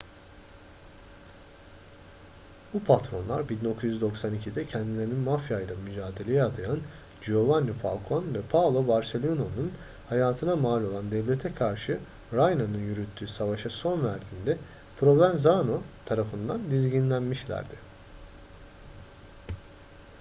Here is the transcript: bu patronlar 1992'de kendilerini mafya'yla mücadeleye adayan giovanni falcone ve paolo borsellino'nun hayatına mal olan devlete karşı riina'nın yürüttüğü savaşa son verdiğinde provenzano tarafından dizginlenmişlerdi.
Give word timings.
bu 2.73 2.83
patronlar 2.83 3.43
1992'de 3.49 4.65
kendilerini 4.65 5.13
mafya'yla 5.13 5.75
mücadeleye 5.75 6.43
adayan 6.43 6.79
giovanni 7.21 7.73
falcone 7.73 8.35
ve 8.37 8.41
paolo 8.41 8.87
borsellino'nun 8.87 9.71
hayatına 10.09 10.55
mal 10.55 10.83
olan 10.83 11.11
devlete 11.11 11.53
karşı 11.53 11.99
riina'nın 12.33 12.77
yürüttüğü 12.83 13.27
savaşa 13.27 13.69
son 13.69 14.03
verdiğinde 14.05 14.57
provenzano 14.99 15.81
tarafından 16.05 16.71
dizginlenmişlerdi. 16.71 17.75